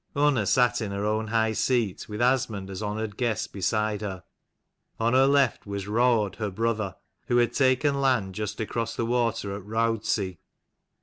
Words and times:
Unna 0.15 0.47
sat 0.47 0.81
in 0.81 0.89
her 0.89 1.05
own 1.05 1.27
high 1.27 1.53
seat, 1.53 2.09
with 2.09 2.23
Asmund 2.23 2.71
as 2.71 2.81
honoured 2.81 3.17
guest 3.17 3.53
beside 3.53 4.01
her. 4.01 4.23
On 4.99 5.13
her 5.13 5.27
left 5.27 5.65
hand 5.65 5.71
was 5.73 5.87
Raud 5.87 6.37
her 6.37 6.49
brother, 6.49 6.95
who 7.27 7.37
had 7.37 7.53
taken 7.53 8.01
land 8.01 8.33
just 8.33 8.59
across 8.59 8.95
the 8.95 9.05
water 9.05 9.55
at 9.55 9.63
Roudsey. 9.63 10.39